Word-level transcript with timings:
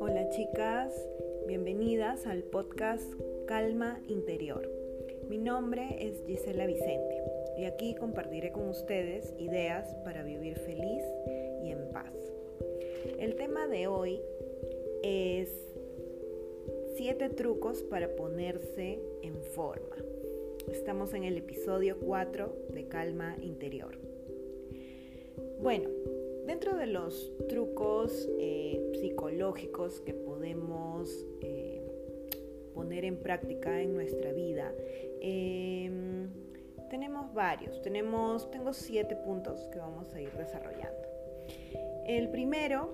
Hola 0.00 0.30
chicas, 0.30 1.06
bienvenidas 1.46 2.26
al 2.26 2.44
podcast 2.44 3.04
Calma 3.46 4.00
Interior. 4.08 4.70
Mi 5.28 5.36
nombre 5.36 5.98
es 6.00 6.24
Gisela 6.26 6.66
Vicente 6.66 7.22
y 7.58 7.64
aquí 7.64 7.94
compartiré 7.94 8.52
con 8.52 8.70
ustedes 8.70 9.34
ideas 9.38 9.94
para 10.02 10.22
vivir 10.22 10.56
feliz 10.60 11.02
y 11.62 11.72
en 11.72 11.90
paz. 11.92 12.14
El 13.18 13.34
tema 13.34 13.68
de 13.68 13.86
hoy 13.86 14.22
es 15.02 15.50
7 16.94 17.28
trucos 17.30 17.82
para 17.82 18.16
ponerse 18.16 18.98
en 19.20 19.42
forma. 19.42 19.96
Estamos 20.68 21.12
en 21.12 21.24
el 21.24 21.36
episodio 21.36 21.98
4 22.00 22.56
de 22.70 22.88
Calma 22.88 23.36
Interior. 23.42 24.05
Bueno, 25.60 25.88
dentro 26.46 26.76
de 26.76 26.86
los 26.86 27.32
trucos 27.48 28.28
eh, 28.38 28.92
psicológicos 29.00 30.00
que 30.00 30.12
podemos 30.14 31.26
eh, 31.40 31.82
poner 32.74 33.04
en 33.04 33.16
práctica 33.16 33.80
en 33.80 33.94
nuestra 33.94 34.32
vida, 34.32 34.72
em, 35.20 36.28
tenemos 36.90 37.32
varios. 37.32 37.80
Tenemos, 37.82 38.50
tengo 38.50 38.72
siete 38.72 39.16
puntos 39.16 39.66
que 39.72 39.78
vamos 39.78 40.12
a 40.14 40.20
ir 40.20 40.30
desarrollando. 40.32 41.08
El 42.06 42.28
primero, 42.28 42.90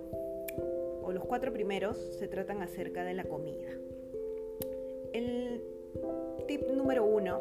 o 1.03 1.13
los 1.13 1.25
cuatro 1.25 1.53
primeros, 1.53 1.99
se 2.19 2.29
tratan 2.29 2.63
acerca 2.63 3.05
de 3.05 3.15
la 3.15 3.25
comida. 3.25 3.69
El 5.13 5.63
tip 6.47 6.69
número 6.71 7.05
uno 7.05 7.41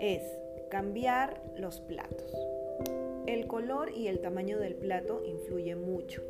es 0.00 0.22
cambiar 0.70 1.42
los 1.56 1.80
platos. 1.80 2.32
El 3.26 3.46
color 3.46 3.90
y 3.94 4.08
el 4.08 4.20
tamaño 4.20 4.58
del 4.58 4.74
plato 4.74 5.22
influye 5.24 5.76
mucho. 5.76 6.22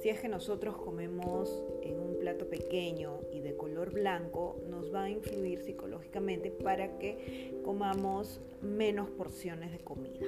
Si 0.00 0.10
es 0.10 0.20
que 0.20 0.28
nosotros 0.28 0.76
comemos 0.76 1.64
en 1.82 1.98
un 1.98 2.18
plato 2.18 2.48
pequeño 2.48 3.20
y 3.32 3.40
de 3.40 3.56
color 3.56 3.92
blanco, 3.92 4.60
nos 4.68 4.92
va 4.92 5.04
a 5.04 5.10
influir 5.10 5.62
psicológicamente 5.62 6.50
para 6.50 6.98
que 6.98 7.54
comamos 7.64 8.40
menos 8.60 9.10
porciones 9.10 9.72
de 9.72 9.78
comida. 9.78 10.26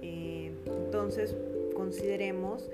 Eh, 0.00 0.52
entonces, 0.66 1.36
consideremos 1.74 2.68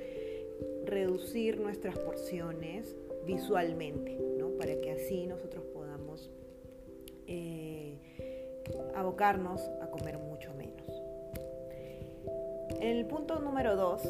reducir 0.85 1.61
nuestras 1.61 1.99
porciones 1.99 2.97
visualmente, 3.27 4.19
¿no? 4.39 4.51
para 4.51 4.81
que 4.81 4.93
así 4.93 5.27
nosotros 5.27 5.65
podamos 5.73 6.31
eh, 7.27 7.97
abocarnos 8.95 9.63
a 9.81 9.91
comer. 9.91 10.19
El 12.81 13.05
punto 13.05 13.39
número 13.41 13.77
dos 13.77 14.03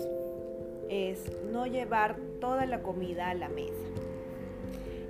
es 0.88 1.30
no 1.50 1.66
llevar 1.66 2.16
toda 2.40 2.66
la 2.66 2.82
comida 2.82 3.30
a 3.30 3.34
la 3.34 3.48
mesa. 3.48 3.74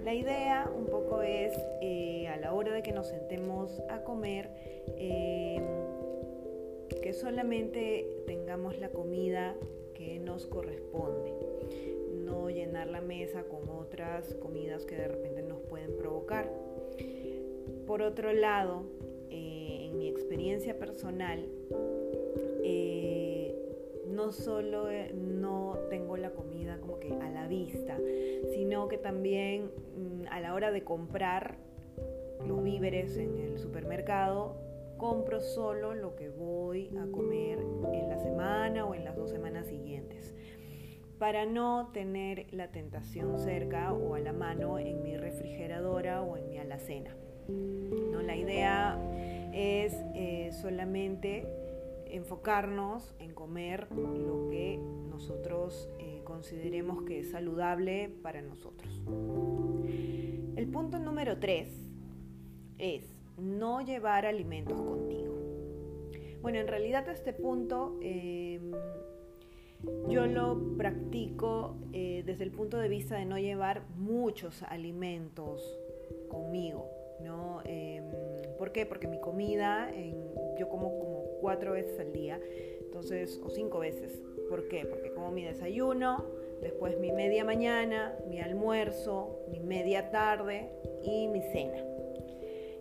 La 0.03 0.15
idea 0.15 0.71
un 0.75 0.87
poco 0.87 1.21
es 1.21 1.53
eh, 1.83 2.27
a 2.29 2.39
la 2.39 2.55
hora 2.55 2.73
de 2.73 2.83
que 2.83 2.93
nos 2.93 3.09
sentemos 3.09 3.83
a 3.91 4.03
comer, 4.03 4.49
eh, 4.97 5.61
que 7.03 7.13
solamente 7.13 8.07
tengamos 8.27 8.79
la 8.79 8.89
comida 8.89 9.55
que 9.93 10.19
nos 10.19 10.47
corresponde, 10.47 11.35
no 12.15 12.49
llenar 12.49 12.87
la 12.89 13.03
mesa 13.03 13.43
con 13.43 13.69
otras 13.69 14.35
comidas 14.37 14.87
que 14.87 14.97
de 14.97 15.09
repente 15.09 15.43
nos 15.43 15.61
pueden 15.61 15.99
provocar. 15.99 16.51
Por 17.87 18.01
otro 18.01 18.33
lado, 18.33 18.85
eh, 19.29 19.89
en 19.91 19.99
mi 19.99 20.09
experiencia 20.09 20.79
personal, 20.79 21.47
eh, 22.65 23.10
no 24.11 24.33
solo 24.33 24.91
eh, 24.91 25.13
no 25.15 25.79
tengo 25.89 26.17
la 26.17 26.31
comida 26.31 26.79
como 26.81 26.99
que 26.99 27.13
a 27.13 27.31
la 27.31 27.47
vista, 27.47 27.99
sino 28.53 28.89
que 28.89 28.99
también 28.99 29.71
mm, 29.97 30.27
a 30.31 30.41
la 30.41 30.55
hora 30.55 30.71
de 30.71 30.83
comprar 30.83 31.57
los 32.47 32.63
víveres 32.63 33.17
en 33.17 33.39
el 33.39 33.59
supermercado, 33.59 34.57
compro 34.97 35.41
solo 35.41 35.95
lo 35.95 36.15
que 36.15 36.29
voy 36.29 36.91
a 36.99 37.11
comer 37.11 37.59
en 37.93 38.09
la 38.09 38.19
semana 38.19 38.85
o 38.85 38.95
en 38.95 39.05
las 39.05 39.17
dos 39.17 39.31
semanas 39.31 39.67
siguientes, 39.67 40.35
para 41.19 41.47
no 41.47 41.91
tener 41.93 42.47
la 42.53 42.71
tentación 42.71 43.39
cerca 43.39 43.93
o 43.93 44.15
a 44.15 44.21
la 44.21 44.33
mano 44.33 44.79
en 44.79 45.03
mi 45.03 45.17
refrigeradora 45.17 46.23
o 46.23 46.37
en 46.37 46.49
mi 46.49 46.59
alacena. 46.59 47.15
¿no? 47.49 48.23
La 48.23 48.37
idea 48.37 48.99
es 49.53 49.95
eh, 50.15 50.51
solamente 50.53 51.47
enfocarnos 52.13 53.15
en 53.19 53.33
comer 53.35 53.89
lo 53.93 54.49
que 54.51 54.79
nosotros 55.09 55.89
eh, 55.99 56.23
consideremos 56.25 57.03
que 57.05 57.21
es 57.21 57.31
saludable 57.31 58.09
para 58.23 58.43
nosotros. 58.43 59.03
El 60.57 60.69
punto 60.69 60.99
número 60.99 61.39
tres 61.39 61.69
es 62.79 63.05
no 63.39 63.81
llevar 63.81 64.27
alimentos 64.27 64.81
contigo. 64.81 65.35
Bueno, 66.43 66.59
en 66.59 66.69
realidad 66.69 67.09
este 67.09 67.33
punto 67.33 67.99
em, 68.03 68.73
yo 70.09 70.27
lo 70.27 70.77
practico 70.77 71.77
eh, 71.93 72.23
desde 72.25 72.45
el 72.45 72.51
punto 72.51 72.79
de 72.79 72.89
vista 72.89 73.17
de 73.17 73.27
no 73.27 73.39
llevar 73.39 73.83
muchos 73.97 74.63
alimentos 74.63 75.79
conmigo. 76.29 76.89
¿no? 77.21 77.61
Em, 77.65 78.05
¿Por 78.59 78.73
qué? 78.73 78.87
Porque 78.87 79.07
mi 79.07 79.21
comida, 79.21 79.91
yo 80.59 80.69
como 80.69 80.99
como 80.99 81.10
cuatro 81.41 81.73
veces 81.73 81.99
al 81.99 82.13
día, 82.13 82.41
entonces, 82.81 83.41
o 83.45 83.51
cinco 83.51 83.79
veces. 83.79 84.23
¿Por 84.49 84.69
qué? 84.69 84.85
Porque 84.85 85.13
como 85.13 85.31
mi 85.31 85.45
desayuno, 85.45 86.27
después 86.61 86.99
mi 86.99 87.13
media 87.13 87.45
mañana, 87.45 88.17
mi 88.29 88.41
almuerzo, 88.41 89.41
mi 89.51 89.61
media 89.61 90.11
tarde 90.11 90.69
y 91.03 91.29
mi 91.29 91.41
cena. 91.41 91.85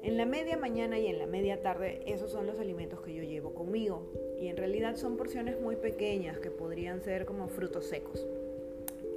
En 0.01 0.15
la 0.15 0.25
media 0.25 0.57
mañana 0.57 0.97
y 0.97 1.07
en 1.07 1.19
la 1.19 1.27
media 1.27 1.61
tarde, 1.61 2.01
esos 2.05 2.31
son 2.31 2.47
los 2.47 2.57
alimentos 2.59 3.01
que 3.01 3.13
yo 3.13 3.21
llevo 3.21 3.53
conmigo. 3.53 4.11
Y 4.39 4.47
en 4.47 4.55
realidad 4.55 4.95
son 4.95 5.17
porciones 5.17 5.59
muy 5.59 5.75
pequeñas 5.75 6.39
que 6.39 6.49
podrían 6.49 7.01
ser 7.01 7.25
como 7.25 7.49
frutos 7.49 7.85
secos. 7.85 8.25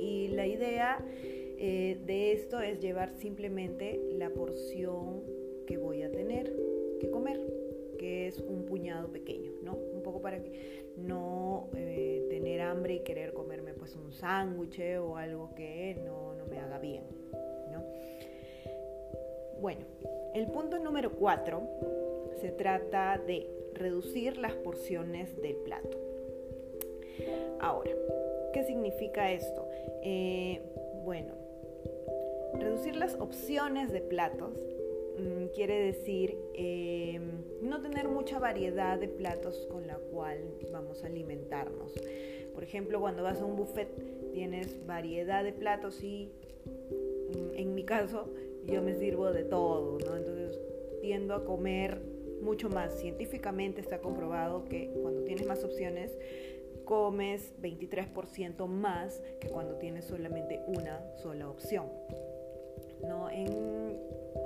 Y 0.01 0.29
la 0.29 0.47
idea 0.47 0.99
eh, 1.25 1.99
de 2.05 2.33
esto 2.33 2.61
es 2.61 2.81
llevar 2.81 3.15
simplemente 3.15 4.01
la 4.19 4.31
porción 4.31 5.23
un 9.13 9.13
puñado 9.13 9.13
pequeño, 9.13 9.53
¿no? 9.63 9.75
Un 9.75 10.03
poco 10.03 10.21
para 10.21 10.41
no 10.97 11.69
eh, 11.77 12.27
tener 12.31 12.61
hambre 12.61 12.95
y 12.95 13.01
querer 13.01 13.33
comerme 13.33 13.75
pues 13.75 13.95
un 13.97 14.13
sándwich 14.13 14.81
o 15.01 15.17
algo 15.17 15.55
que 15.55 15.97
no, 16.05 16.35
no 16.35 16.47
me 16.47 16.59
haga 16.59 16.79
bien, 16.79 17.05
¿no? 17.71 17.85
Bueno, 19.61 19.85
el 20.35 20.47
punto 20.49 20.79
número 20.79 21.13
cuatro 21.13 21.63
se 22.41 22.51
trata 22.51 23.19
de 23.19 23.49
reducir 23.75 24.37
las 24.37 24.55
porciones 24.55 25.41
del 25.41 25.57
plato. 25.57 25.99
Ahora, 27.61 27.93
¿qué 28.53 28.65
significa 28.65 29.31
esto? 29.31 29.69
Eh, 30.03 30.61
bueno, 31.05 31.35
reducir 32.55 32.97
las 32.97 33.15
opciones 33.15 33.93
de 33.93 34.01
platos 34.01 34.59
quiere 35.55 35.79
decir 35.81 36.37
em, 36.55 37.43
no 37.63 37.81
tener 37.81 38.09
mucha 38.09 38.39
variedad 38.39 38.99
de 38.99 39.09
platos 39.09 39.67
con 39.71 39.87
la 39.87 39.97
cual 39.97 40.39
vamos 40.73 41.03
a 41.05 41.07
alimentarnos. 41.07 41.93
Por 42.55 42.65
ejemplo, 42.65 43.01
cuando 43.01 43.23
vas 43.23 43.41
a 43.41 43.45
un 43.45 43.57
buffet 43.57 43.89
tienes 44.33 44.87
variedad 44.87 45.45
de 45.45 45.53
platos 45.53 46.03
y 46.03 46.31
mm, 46.65 47.59
en 47.59 47.75
mi 47.75 47.85
caso 47.85 48.33
yo 48.67 48.83
me 48.83 48.95
sirvo 48.95 49.33
de 49.33 49.45
todo, 49.45 49.99
¿no? 49.99 50.17
Entonces 50.17 50.59
tiendo 51.01 51.35
a 51.35 51.45
comer 51.45 52.01
mucho 52.43 52.69
más. 52.69 52.99
Científicamente 52.99 53.81
está 53.81 54.01
comprobado 54.01 54.65
que 54.65 54.91
cuando 55.03 55.23
tienes 55.23 55.47
más 55.47 55.65
opciones 55.65 56.17
comes 56.85 57.55
23% 57.61 58.67
más 58.67 59.23
que 59.41 59.49
cuando 59.49 59.77
tienes 59.77 60.05
solamente 60.05 60.61
una 60.67 61.01
sola 61.17 61.49
opción. 61.49 61.87
¿No? 63.03 63.31
En, 63.31 64.01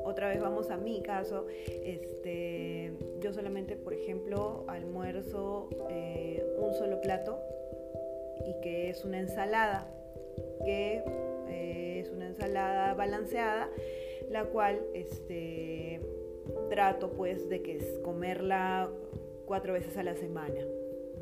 otra 0.04 0.28
vez 0.28 0.40
vamos 0.40 0.70
a 0.70 0.76
mi 0.76 1.02
caso, 1.02 1.46
este, 1.84 2.92
yo 3.20 3.32
solamente, 3.32 3.76
por 3.76 3.92
ejemplo, 3.92 4.64
almuerzo 4.68 5.68
eh, 5.90 6.44
un 6.58 6.74
solo 6.74 7.00
plato 7.00 7.40
y 8.46 8.60
que 8.60 8.90
es 8.90 9.04
una 9.04 9.18
ensalada, 9.18 9.88
que 10.64 11.02
eh, 11.48 12.00
es 12.00 12.10
una 12.10 12.28
ensalada 12.28 12.94
balanceada, 12.94 13.68
la 14.30 14.44
cual 14.44 14.80
este, 14.94 16.00
trato 16.70 17.10
pues 17.10 17.48
de 17.48 17.62
que 17.62 17.76
es 17.76 17.98
comerla 18.04 18.90
cuatro 19.44 19.72
veces 19.72 19.96
a 19.96 20.02
la 20.02 20.14
semana, 20.14 20.60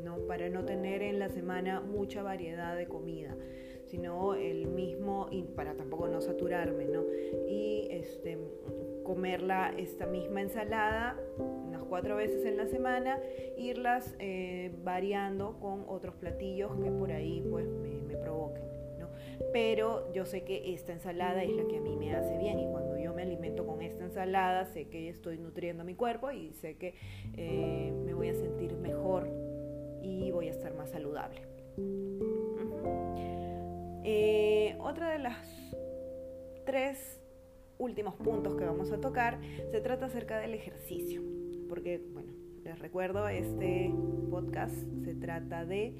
¿no? 0.03 0.17
para 0.27 0.49
no 0.49 0.63
tener 0.63 1.01
en 1.01 1.19
la 1.19 1.29
semana 1.29 1.81
mucha 1.81 2.23
variedad 2.23 2.75
de 2.75 2.87
comida 2.87 3.35
sino 3.85 4.35
el 4.35 4.67
mismo, 4.67 5.27
y 5.31 5.43
para 5.43 5.75
tampoco 5.75 6.07
no 6.07 6.21
saturarme, 6.21 6.85
¿no? 6.85 7.03
Y 7.47 7.87
este, 7.91 8.37
comerla, 9.03 9.73
esta 9.77 10.05
misma 10.05 10.41
ensalada, 10.41 11.19
unas 11.37 11.83
cuatro 11.83 12.15
veces 12.15 12.45
en 12.45 12.57
la 12.57 12.67
semana, 12.67 13.19
irlas 13.57 14.15
eh, 14.19 14.71
variando 14.83 15.59
con 15.59 15.85
otros 15.87 16.15
platillos 16.15 16.75
que 16.81 16.91
por 16.91 17.11
ahí 17.11 17.45
pues 17.49 17.67
me, 17.67 18.01
me 18.01 18.17
provoquen. 18.17 18.75
Pero 19.51 20.11
yo 20.13 20.25
sé 20.25 20.43
que 20.43 20.73
esta 20.73 20.93
ensalada 20.93 21.43
es 21.43 21.55
la 21.55 21.65
que 21.65 21.77
a 21.77 21.81
mí 21.81 21.95
me 21.95 22.15
hace 22.15 22.37
bien 22.37 22.59
y 22.59 22.65
cuando 22.67 22.97
yo 22.97 23.13
me 23.13 23.21
alimento 23.21 23.65
con 23.65 23.81
esta 23.81 24.03
ensalada 24.03 24.65
sé 24.65 24.87
que 24.87 25.09
estoy 25.09 25.37
nutriendo 25.37 25.83
mi 25.83 25.95
cuerpo 25.95 26.31
y 26.31 26.53
sé 26.53 26.77
que 26.77 26.95
eh, 27.35 27.93
me 28.05 28.13
voy 28.13 28.29
a 28.29 28.35
sentir 28.35 28.75
mejor 28.77 29.29
y 30.01 30.31
voy 30.31 30.47
a 30.47 30.51
estar 30.51 30.73
más 30.73 30.89
saludable. 30.89 31.41
Eh, 34.07 34.75
otra 34.79 35.09
de 35.09 35.17
las 35.17 35.35
tres 36.63 37.19
últimos 37.79 38.13
puntos 38.13 38.55
que 38.55 38.63
vamos 38.63 38.91
a 38.91 39.01
tocar 39.01 39.39
se 39.71 39.81
trata 39.81 40.05
acerca 40.05 40.37
del 40.37 40.53
ejercicio, 40.53 41.23
porque, 41.67 41.99
bueno, 42.13 42.31
les 42.63 42.77
recuerdo, 42.77 43.27
este 43.27 43.91
podcast 44.29 44.75
se 45.03 45.15
trata 45.15 45.65
de 45.65 45.95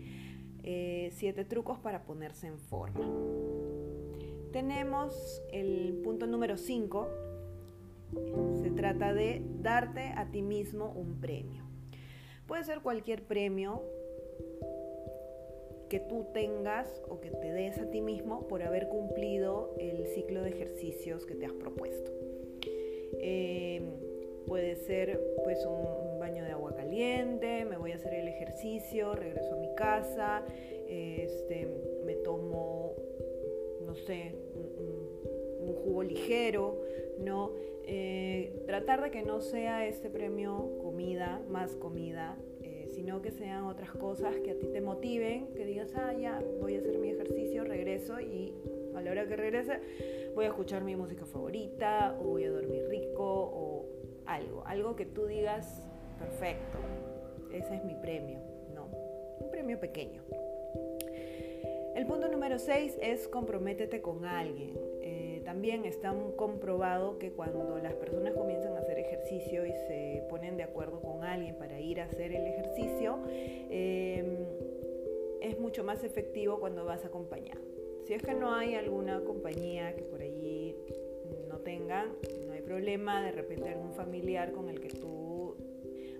eh, 0.62 1.10
siete 1.14 1.46
trucos 1.46 1.80
para 1.80 2.04
ponerse 2.04 2.46
en 2.46 2.60
forma. 2.60 3.10
Tenemos 4.52 5.42
el 5.52 6.00
punto 6.04 6.28
número 6.28 6.58
5, 6.58 7.10
se 8.62 8.70
trata 8.70 9.16
de 9.16 9.42
darte 9.64 10.14
a 10.16 10.30
ti 10.30 10.44
mismo 10.44 10.92
un 10.92 11.20
premio. 11.20 11.64
Puede 12.46 12.64
ser 12.66 12.82
cualquier 12.82 13.24
premio 13.24 13.82
tú 16.00 16.26
tengas 16.34 17.02
o 17.08 17.20
que 17.20 17.30
te 17.30 17.52
des 17.52 17.78
a 17.80 17.90
ti 17.90 18.02
mismo 18.02 18.48
por 18.48 18.64
haber 18.64 18.88
cumplido 18.88 19.76
el 19.80 20.06
ciclo 20.08 20.44
de 20.44 20.50
ejercicios 20.50 21.26
que 21.26 21.36
te 21.36 21.46
has 21.46 21.54
propuesto. 21.54 22.12
Eh, 23.20 23.82
puede 24.48 24.76
ser 24.76 25.20
pues 25.44 25.66
un 25.66 26.20
baño 26.20 26.44
de 26.44 26.52
agua 26.52 26.76
caliente, 26.76 27.66
me 27.66 27.78
voy 27.78 27.92
a 27.92 27.96
hacer 27.96 28.14
el 28.14 28.28
ejercicio, 28.28 29.16
regreso 29.16 29.54
a 29.54 29.58
mi 29.58 29.74
casa, 29.76 30.46
este, 30.88 31.68
me 32.06 32.16
tomo, 32.16 32.94
no 33.86 33.96
sé, 33.96 34.36
un, 34.54 35.68
un 35.68 35.76
jugo 35.76 36.04
ligero, 36.04 36.82
¿no? 37.20 37.54
Eh, 37.88 38.64
tratar 38.66 39.02
de 39.04 39.12
que 39.12 39.24
no 39.24 39.42
sea 39.42 39.86
este 39.88 40.10
premio 40.10 40.78
comida, 40.82 41.42
más 41.50 41.76
comida, 41.76 42.38
sino 42.96 43.22
que 43.22 43.32
sean 43.32 43.66
otras 43.66 43.92
cosas 43.92 44.34
que 44.38 44.52
a 44.52 44.58
ti 44.58 44.68
te 44.68 44.80
motiven, 44.80 45.54
que 45.54 45.66
digas, 45.66 45.92
ah, 45.96 46.14
ya, 46.14 46.42
voy 46.62 46.76
a 46.76 46.80
hacer 46.80 46.98
mi 46.98 47.10
ejercicio, 47.10 47.66
regreso 47.66 48.22
y 48.22 48.54
a 48.96 49.02
la 49.02 49.12
hora 49.12 49.28
que 49.28 49.36
regrese 49.36 49.82
voy 50.34 50.46
a 50.46 50.48
escuchar 50.48 50.84
mi 50.84 50.96
música 50.96 51.26
favorita 51.26 52.18
o 52.22 52.24
voy 52.24 52.46
a 52.46 52.52
dormir 52.52 52.88
rico 52.88 53.24
o 53.24 53.86
algo, 54.26 54.64
algo 54.66 54.96
que 54.96 55.06
tú 55.06 55.26
digas, 55.26 55.86
perfecto, 56.18 56.78
ese 57.52 57.76
es 57.76 57.84
mi 57.84 57.96
premio, 57.96 58.40
¿no? 58.74 58.86
Un 59.40 59.52
premio 59.52 59.78
pequeño. 59.78 60.22
El 61.96 62.06
punto 62.06 62.30
número 62.30 62.60
6 62.60 62.98
es 63.02 63.28
comprométete 63.28 64.02
con 64.02 64.26
alguien 64.26 64.95
también 65.46 65.86
está 65.86 66.14
comprobado 66.36 67.20
que 67.20 67.32
cuando 67.32 67.78
las 67.78 67.94
personas 67.94 68.34
comienzan 68.34 68.76
a 68.76 68.80
hacer 68.80 68.98
ejercicio 68.98 69.66
y 69.66 69.72
se 69.88 70.26
ponen 70.30 70.58
de 70.58 70.64
acuerdo 70.64 71.00
con 71.00 71.24
alguien 71.24 71.56
para 71.56 71.80
ir 71.80 72.02
a 72.02 72.06
hacer 72.06 72.34
el 72.34 72.48
ejercicio, 72.48 73.20
em, 73.70 74.46
es 75.42 75.60
mucho 75.60 75.84
más 75.84 76.04
efectivo 76.04 76.60
cuando 76.60 76.84
vas 76.84 77.06
acompañado. 77.06 77.62
Si 78.06 78.14
es 78.14 78.24
que 78.24 78.34
no 78.34 78.54
hay 78.54 78.74
alguna 78.74 79.22
compañía 79.22 79.96
que 79.96 80.02
por 80.02 80.22
allí 80.22 80.76
no 81.48 81.60
tengan, 81.60 82.14
no 82.48 82.54
hay 82.54 82.62
problema, 82.62 83.24
de 83.24 83.32
repente 83.32 83.70
algún 83.70 83.94
familiar 83.94 84.52
con 84.52 84.70
el 84.70 84.80
que 84.80 84.90
tú 84.90 85.56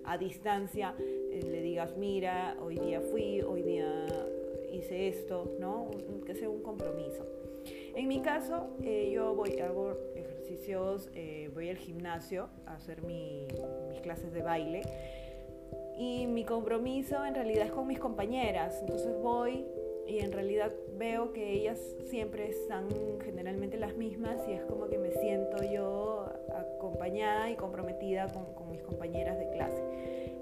a 0.04 0.16
distancia 0.18 0.94
eh, 0.98 1.40
le 1.42 1.62
digas, 1.62 1.96
mira, 1.96 2.56
hoy 2.62 2.78
día 2.78 3.00
fui, 3.00 3.42
hoy 3.42 3.62
día 3.62 4.06
hice 4.72 5.08
esto, 5.08 5.56
¿no? 5.58 5.90
Que 6.24 6.34
sea 6.34 6.48
un 6.48 6.62
compromiso. 6.62 7.26
En 7.96 8.08
mi 8.08 8.20
caso, 8.20 8.68
eh, 8.82 9.10
yo 9.10 9.34
voy, 9.34 9.58
hago 9.58 9.96
ejercicios, 10.14 11.08
eh, 11.14 11.50
voy 11.54 11.70
al 11.70 11.78
gimnasio 11.78 12.50
a 12.66 12.74
hacer 12.74 13.00
mis 13.00 13.50
clases 14.02 14.34
de 14.34 14.42
baile 14.42 14.82
y 15.96 16.26
mi 16.26 16.44
compromiso 16.44 17.24
en 17.24 17.34
realidad 17.34 17.64
es 17.64 17.72
con 17.72 17.86
mis 17.86 17.98
compañeras. 17.98 18.76
Entonces 18.82 19.16
voy 19.22 19.64
y 20.06 20.18
en 20.18 20.30
realidad 20.30 20.72
veo 20.98 21.32
que 21.32 21.54
ellas 21.54 21.80
siempre 22.04 22.50
están 22.50 22.86
generalmente 23.24 23.78
las 23.78 23.96
mismas 23.96 24.46
y 24.46 24.52
es 24.52 24.62
como 24.66 24.88
que 24.88 24.98
me 24.98 25.12
siento 25.12 25.64
yo 25.64 26.26
acompañada 26.54 27.50
y 27.50 27.56
comprometida 27.56 28.28
con, 28.28 28.70
mis 28.70 28.82
compañeras 28.82 29.38
de 29.38 29.48
clase. 29.52 29.82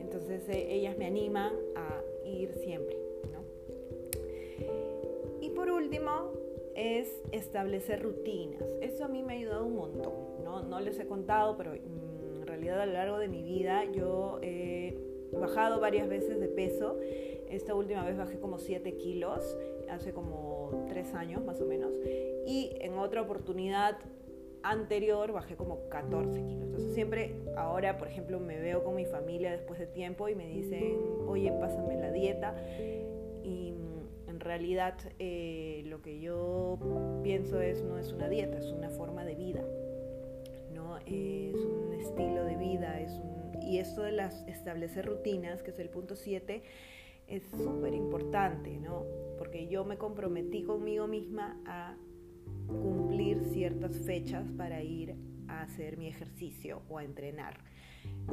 Entonces 0.00 0.48
eh, 0.48 0.74
ellas 0.74 0.98
me 0.98 1.06
animan 1.06 1.52
a 1.76 2.02
ir 2.26 2.52
siempre. 2.54 2.98
Y 5.40 5.50
por 5.50 5.70
último, 5.70 6.32
es 6.74 7.22
establecer 7.32 8.02
rutinas. 8.02 8.62
Eso 8.80 9.04
a 9.04 9.08
mí 9.08 9.22
me 9.22 9.34
ha 9.34 9.36
ayudado 9.36 9.66
un 9.66 9.76
montón. 9.76 10.12
No, 10.44 10.62
no 10.62 10.80
les 10.80 10.98
he 10.98 11.06
contado, 11.06 11.56
pero 11.56 11.72
mm, 11.72 12.40
en 12.40 12.46
realidad 12.46 12.80
a 12.80 12.86
lo 12.86 12.92
largo 12.92 13.18
de 13.18 13.28
mi 13.28 13.42
vida 13.42 13.84
yo 13.92 14.38
he 14.42 14.96
bajado 15.32 15.80
varias 15.80 16.08
veces 16.08 16.40
de 16.40 16.48
peso. 16.48 16.98
Esta 17.48 17.74
última 17.74 18.04
vez 18.04 18.16
bajé 18.16 18.38
como 18.38 18.58
7 18.58 18.96
kilos, 18.96 19.56
hace 19.88 20.12
como 20.12 20.86
3 20.88 21.14
años 21.14 21.44
más 21.44 21.60
o 21.60 21.66
menos. 21.66 21.92
Y 22.46 22.70
en 22.80 22.98
otra 22.98 23.22
oportunidad 23.22 23.98
anterior 24.62 25.30
bajé 25.32 25.56
como 25.56 25.88
14 25.88 26.42
kilos. 26.42 26.64
Entonces 26.64 26.94
siempre, 26.94 27.36
ahora 27.56 27.98
por 27.98 28.08
ejemplo, 28.08 28.40
me 28.40 28.58
veo 28.58 28.82
con 28.82 28.96
mi 28.96 29.04
familia 29.04 29.52
después 29.52 29.78
de 29.78 29.86
tiempo 29.86 30.28
y 30.28 30.34
me 30.34 30.48
dicen, 30.48 30.96
oye, 31.26 31.52
pásame 31.52 31.96
la 31.96 32.10
dieta. 32.10 32.56
Realidad 34.44 34.94
eh, 35.18 35.82
lo 35.86 36.02
que 36.02 36.20
yo 36.20 37.20
pienso 37.22 37.60
es 37.60 37.82
no 37.82 37.98
es 37.98 38.12
una 38.12 38.28
dieta, 38.28 38.58
es 38.58 38.70
una 38.70 38.90
forma 38.90 39.24
de 39.24 39.34
vida, 39.34 39.64
¿no? 40.72 40.98
es 40.98 41.56
un 41.56 41.92
estilo 41.94 42.44
de 42.44 42.56
vida, 42.56 43.00
es 43.00 43.20
y 43.64 43.78
esto 43.78 44.02
de 44.02 44.12
las 44.12 44.46
establecer 44.46 45.06
rutinas, 45.06 45.62
que 45.62 45.70
es 45.70 45.78
el 45.78 45.88
punto 45.88 46.16
7, 46.16 46.62
es 47.26 47.42
súper 47.50 47.94
importante, 47.94 48.78
¿no? 48.78 49.04
Porque 49.38 49.66
yo 49.68 49.84
me 49.84 49.96
comprometí 49.96 50.62
conmigo 50.62 51.06
misma 51.06 51.60
a 51.66 51.96
cumplir 52.66 53.42
ciertas 53.52 53.98
fechas 54.00 54.50
para 54.56 54.82
ir 54.82 55.14
a 55.48 55.62
hacer 55.62 55.96
mi 55.96 56.08
ejercicio 56.08 56.82
o 56.88 56.98
a 56.98 57.04
entrenar, 57.04 57.58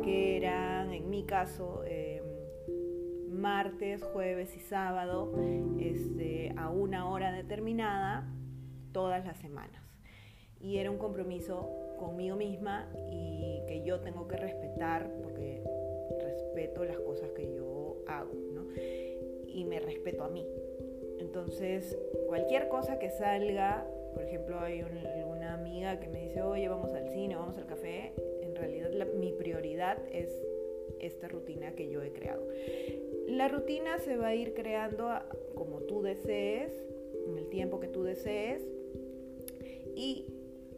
que 0.04 0.38
eran, 0.38 0.92
en 0.92 1.10
mi 1.10 1.24
caso, 1.24 1.84
em, 1.86 2.24
martes, 3.32 4.04
jueves 4.04 4.56
y 4.56 4.60
sábado 4.60 5.34
este, 5.80 6.54
a 6.58 6.70
una 6.70 7.10
hora 7.10 7.32
determinada 7.32 8.28
todas 8.92 9.26
las 9.26 9.38
semanas. 9.38 9.82
Y 10.60 10.78
era 10.78 10.92
un 10.92 10.98
compromiso 10.98 11.70
conmigo 11.98 12.36
misma 12.36 12.88
y 13.12 13.62
que 13.68 13.84
yo 13.84 14.00
tengo 14.02 14.28
que 14.28 14.38
respetar 14.38 15.10
porque 15.22 15.64
respeto 16.20 16.84
las 16.84 17.00
cosas 17.00 17.32
que 17.32 17.54
yo 17.54 18.04
hago, 18.08 18.34
¿no? 18.54 18.66
Y 19.48 19.66
me 19.66 19.80
respeto 19.80 20.24
a 20.24 20.30
mí. 20.30 20.46
Entonces, 21.20 21.98
cualquier 22.28 22.68
cosa 22.68 23.00
que 23.00 23.10
salga, 23.10 23.88
por 24.14 24.24
ejemplo, 24.24 24.60
hay 24.60 24.84
una 25.26 25.54
amiga 25.54 26.00
que 26.00 26.10
me 26.10 26.28
dice, 26.28 26.42
oye, 26.42 26.68
vamos 26.68 26.94
al 26.94 27.08
cine, 27.10 27.36
vamos 27.36 27.58
al 27.58 27.66
café, 27.66 28.14
en 28.42 28.56
realidad 28.56 28.90
mi 29.16 29.32
prioridad 29.32 29.98
es 30.12 30.38
esta 31.02 31.28
rutina 31.28 31.74
que 31.74 31.90
yo 31.90 32.02
he 32.02 32.12
creado. 32.12 32.48
La 33.28 33.48
rutina 33.48 34.00
se 34.00 34.18
va 34.18 34.28
a 34.28 34.36
ir 34.36 34.54
creando 34.54 35.10
como 35.56 35.80
tú 35.82 36.02
desees, 36.02 36.72
en 37.28 37.38
el 37.38 37.50
tiempo 37.50 37.80
que 37.80 37.88
tú 37.88 38.04
desees, 38.04 38.62
y 39.96 40.26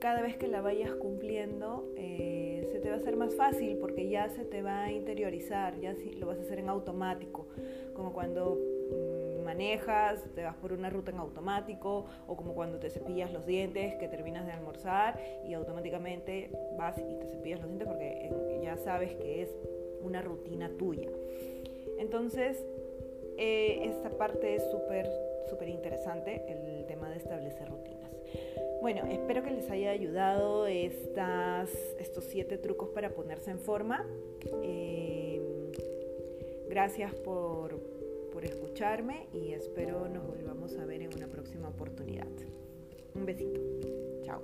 cada 0.04 0.22
vez 0.22 0.36
que 0.36 0.50
la 0.50 0.60
vayas 0.60 0.92
cumpliendo 0.96 1.90
eh, 1.96 2.68
se 2.74 2.80
te 2.80 2.90
va 2.90 2.96
a 2.96 2.98
hacer 2.98 3.16
más 3.16 3.36
fácil 3.36 3.78
porque 3.78 4.10
ya 4.10 4.28
se 4.28 4.44
te 4.44 4.62
va 4.62 4.84
a 4.84 4.92
interiorizar, 4.92 5.80
ya 5.80 5.96
lo 6.20 6.28
vas 6.28 6.40
a 6.40 6.42
hacer 6.42 6.60
en 6.60 6.68
automático, 6.68 7.48
como 7.94 8.12
cuando 8.12 8.60
mm, 8.60 9.46
manejas, 9.46 10.22
te 10.36 10.44
vas 10.44 10.58
por 10.58 10.74
una 10.74 10.90
ruta 10.90 11.12
en 11.12 11.20
automático 11.20 12.06
o 12.28 12.36
como 12.36 12.54
cuando 12.54 12.80
te 12.80 12.90
cepillas 12.90 13.32
los 13.32 13.46
dientes, 13.46 13.96
que 13.96 14.10
terminas 14.10 14.46
de 14.46 14.52
almorzar 14.52 15.18
y 15.48 15.54
automáticamente 15.54 16.52
vas 16.78 16.98
y 16.98 17.16
te 17.20 17.26
cepillas 17.28 17.62
los 17.62 17.70
dientes 17.70 17.88
porque 17.88 18.26
eh, 18.26 18.60
ya 18.62 18.76
sabes 18.76 19.16
que 19.16 19.44
es 19.44 19.56
una 20.04 20.22
rutina 20.22 20.70
tuya. 20.78 21.10
Entonces, 21.98 22.58
eh, 23.38 23.82
esta 23.86 24.10
parte 24.10 24.56
es 24.56 24.64
súper, 24.72 25.10
súper 25.50 25.70
interesante, 25.70 26.44
el 26.48 26.86
tema 26.86 27.10
de 27.10 27.18
establecer 27.18 27.70
rutinas. 27.70 28.04
Bueno, 28.82 29.06
espero 29.06 29.44
que 29.44 29.52
les 29.52 29.70
haya 29.72 29.92
ayudado 29.92 30.68
estas, 30.68 31.70
estos 32.00 32.26
siete 32.26 32.58
trucos 32.58 32.90
para 32.90 33.12
ponerse 33.12 33.50
en 33.50 33.60
forma. 33.60 34.06
Eh, 34.62 35.42
gracias 36.68 37.14
por, 37.16 37.80
por 38.34 38.44
escucharme 38.44 39.28
y 39.32 39.54
espero 39.54 40.10
nos 40.10 40.28
volvamos 40.28 40.78
a 40.78 40.86
ver 40.86 41.02
en 41.02 41.16
una 41.16 41.28
próxima 41.28 41.70
oportunidad. 41.70 42.28
Un 43.16 43.26
besito. 43.26 43.62
Chao. 44.24 44.42